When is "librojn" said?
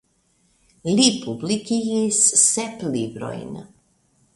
2.97-3.67